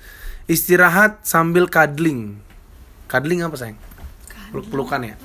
Istirahat 0.49 1.23
sambil 1.29 1.69
cuddling. 1.69 2.41
Cuddling 3.07 3.45
apa 3.45 3.55
sayang? 3.55 3.79
Peluk-pelukan 4.51 5.05
ya 5.05 5.17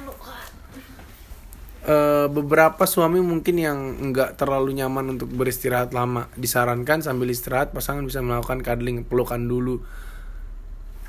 uh, 1.88 2.28
beberapa 2.32 2.84
suami 2.88 3.20
mungkin 3.20 3.56
yang 3.60 3.78
nggak 4.12 4.40
terlalu 4.40 4.76
nyaman 4.80 5.16
untuk 5.20 5.32
beristirahat 5.32 5.92
lama 5.92 6.32
disarankan 6.36 7.04
sambil 7.04 7.32
istirahat 7.32 7.76
pasangan 7.76 8.04
bisa 8.04 8.24
melakukan 8.24 8.64
cuddling 8.64 9.04
pelukan 9.08 9.44
dulu. 9.44 9.84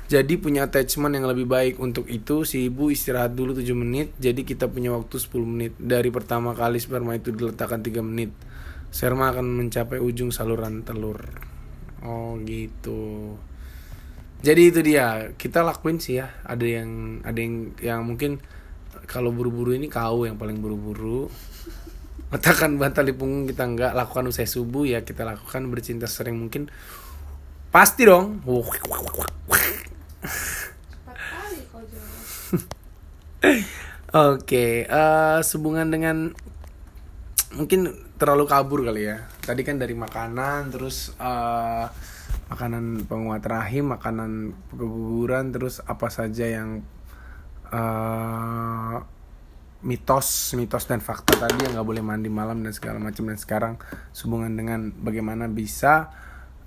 Jadi 0.05 0.37
punya 0.37 0.69
attachment 0.69 1.17
yang 1.17 1.25
lebih 1.25 1.49
baik. 1.49 1.81
Untuk 1.81 2.05
itu 2.05 2.45
si 2.45 2.69
ibu 2.69 2.93
istirahat 2.93 3.33
dulu 3.33 3.57
7 3.57 3.65
menit 3.73 4.13
jadi 4.21 4.37
kita 4.45 4.69
punya 4.69 4.93
waktu 4.93 5.17
10 5.17 5.33
menit. 5.41 5.73
Dari 5.81 6.13
pertama 6.13 6.53
kali 6.53 6.77
sperma 6.77 7.17
itu 7.17 7.33
diletakkan 7.33 7.81
3 7.81 8.05
menit 8.05 8.29
sperma 8.95 9.35
akan 9.35 9.59
mencapai 9.59 9.99
ujung 9.99 10.31
saluran 10.31 10.85
telur. 10.87 11.19
Oh 11.99 12.39
gitu. 12.47 13.35
Jadi 14.39 14.61
itu 14.71 14.79
dia. 14.85 15.35
Kita 15.35 15.67
lakuin 15.67 15.99
sih 15.99 16.23
ya. 16.23 16.31
Ada 16.47 16.63
yang 16.63 16.89
ada 17.27 17.35
yang 17.35 17.55
yang 17.83 18.01
mungkin 18.07 18.39
kalau 19.03 19.35
buru-buru 19.35 19.75
ini 19.75 19.91
kau 19.91 20.23
yang 20.23 20.39
paling 20.39 20.63
buru-buru. 20.63 21.27
Letakkan 22.31 22.79
bantal 22.79 23.05
di 23.07 23.13
punggung 23.13 23.45
kita 23.45 23.63
nggak 23.67 23.91
lakukan 23.95 24.31
usai 24.31 24.47
subuh 24.49 24.83
ya 24.87 25.03
kita 25.03 25.27
lakukan 25.27 25.67
bercinta 25.67 26.07
sering 26.07 26.39
mungkin. 26.39 26.71
Pasti 27.69 28.07
dong. 28.07 28.39
Oke, 34.15 34.47
okay, 34.47 34.71
uh, 34.87 35.37
eh, 35.37 35.39
sehubungan 35.43 35.91
dengan 35.91 36.31
mungkin 37.53 37.91
terlalu 38.15 38.47
kabur 38.47 38.81
kali 38.87 39.11
ya. 39.11 39.27
Tadi 39.43 39.61
kan 39.67 39.75
dari 39.75 39.91
makanan, 39.91 40.71
terus 40.71 41.11
uh, 41.19 41.91
makanan 42.47 43.05
penguat 43.05 43.43
rahim, 43.43 43.91
makanan 43.91 44.55
keguguran, 44.71 45.51
terus 45.51 45.83
apa 45.83 46.07
saja 46.07 46.47
yang 46.47 46.81
uh, 47.71 48.97
mitos 49.85 50.57
mitos 50.57 50.89
dan 50.89 50.97
fakta 50.97 51.45
tadi 51.45 51.61
yang 51.61 51.77
nggak 51.77 51.85
boleh 51.85 52.01
mandi 52.01 52.25
malam 52.25 52.65
dan 52.65 52.73
segala 52.73 52.97
macam 52.97 53.29
dan 53.29 53.37
sekarang 53.37 53.73
sehubungan 54.09 54.57
dengan 54.57 54.89
bagaimana 54.97 55.45
bisa 55.45 56.09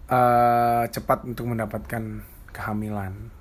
uh, 0.06 0.86
cepat 0.86 1.26
untuk 1.26 1.50
mendapatkan 1.50 2.22
kehamilan. 2.54 3.34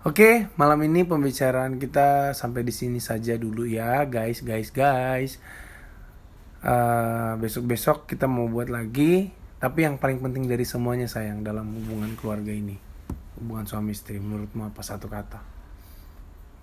Oke, 0.00 0.48
malam 0.56 0.80
ini 0.80 1.04
pembicaraan 1.04 1.76
kita 1.76 2.32
sampai 2.32 2.64
di 2.64 2.72
sini 2.72 3.04
saja 3.04 3.36
dulu 3.36 3.68
ya, 3.68 4.08
guys, 4.08 4.40
guys, 4.40 4.72
guys. 4.72 5.36
Uh, 6.64 7.36
besok-besok 7.36 8.08
kita 8.08 8.24
mau 8.24 8.48
buat 8.48 8.72
lagi, 8.72 9.28
tapi 9.60 9.84
yang 9.84 10.00
paling 10.00 10.24
penting 10.24 10.48
dari 10.48 10.64
semuanya 10.64 11.04
sayang 11.04 11.44
dalam 11.44 11.68
hubungan 11.76 12.16
keluarga 12.16 12.48
ini, 12.48 12.80
hubungan 13.36 13.68
suami 13.68 13.92
istri. 13.92 14.16
Menurutmu 14.16 14.72
apa 14.72 14.80
satu 14.80 15.04
kata? 15.04 15.59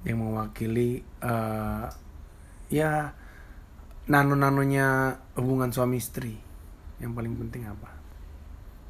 Yang 0.08 0.24
mewakili 0.24 1.04
uh, 1.20 1.91
ya 2.72 3.12
nano-nanonya 4.08 5.20
hubungan 5.36 5.67
suami 5.76 6.00
istri. 6.00 6.39
Yang 7.04 7.12
paling 7.12 7.36
penting 7.36 7.67
apa? 7.67 7.91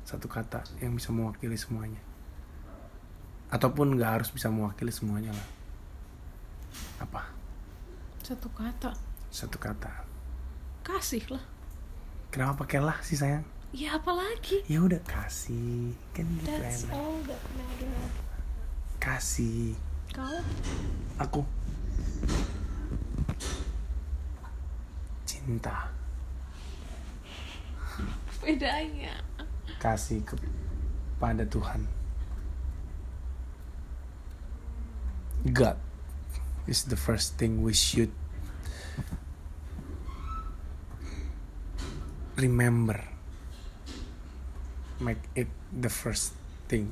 Satu 0.06 0.30
kata 0.30 0.62
yang 0.78 0.94
bisa 0.94 1.10
mewakili 1.10 1.58
semuanya. 1.58 2.00
Ataupun 3.50 3.98
nggak 3.98 4.22
harus 4.22 4.30
bisa 4.30 4.54
mewakili 4.54 4.94
semuanya 4.94 5.34
lah. 5.34 5.48
Apa? 7.02 7.34
Satu 8.22 8.54
kata. 8.54 8.94
Satu 9.34 9.58
kata. 9.58 10.06
Kasih 10.86 11.26
lah. 11.34 11.44
Kenapa 12.30 12.64
pakai 12.64 12.80
lah 12.80 13.02
sih 13.02 13.18
sayang? 13.18 13.44
Ya 13.74 13.98
apalagi? 14.00 14.64
Ya 14.70 14.86
udah 14.86 15.02
kasih. 15.04 15.98
Kan 16.14 16.30
gitu 16.40 16.48
That's 16.48 16.88
all 16.94 17.20
that 17.26 17.42
matter. 17.58 17.92
kasih 18.98 19.76
Kau? 20.18 20.42
Aku. 21.22 21.46
Cinta. 25.30 25.94
Bedanya. 28.42 29.14
Kasih 29.78 30.26
kepada 30.26 31.46
Tuhan. 31.46 31.86
God 35.54 35.78
is 36.66 36.90
the 36.90 36.98
first 36.98 37.38
thing 37.38 37.62
we 37.62 37.78
should 37.78 38.10
remember. 42.42 42.98
Make 44.98 45.22
it 45.38 45.54
the 45.70 45.94
first 45.94 46.34
thing. 46.66 46.90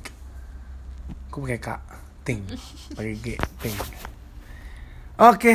Aku 1.26 1.42
pakai 1.42 1.58
kak 1.58 2.05
ting 2.26 2.42
pakai 2.98 3.14
g 3.22 3.38
ting 3.62 3.76
oke 5.22 5.54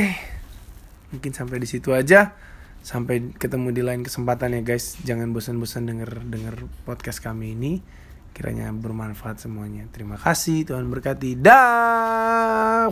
mungkin 1.12 1.32
sampai 1.36 1.60
di 1.60 1.68
situ 1.68 1.92
aja. 1.92 2.34
Sampai 2.82 3.30
ketemu 3.38 3.70
di 3.70 3.86
lain 3.86 4.02
kesempatan 4.02 4.58
ya 4.58 4.62
guys. 4.66 4.98
Jangan 5.06 5.30
bosan-bosan 5.36 5.86
denger 5.86 6.26
denger 6.26 6.66
podcast 6.88 7.22
kami 7.22 7.54
ini. 7.54 7.78
Kiranya 8.34 8.74
bermanfaat 8.74 9.44
semuanya. 9.44 9.86
Terima 9.94 10.18
kasih 10.18 10.66
Tuhan 10.66 10.90
berkati. 10.90 11.38
Dah 11.38 12.90